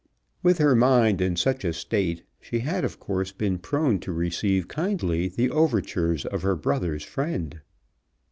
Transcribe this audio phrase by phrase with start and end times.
[0.41, 4.67] With her mind in such a state she had of course been prone to receive
[4.67, 7.61] kindly the overtures of her brother's friend.